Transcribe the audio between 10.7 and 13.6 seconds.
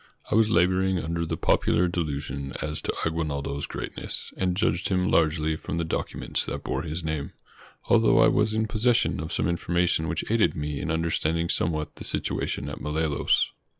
in understanding somewhat the situation at Malolos.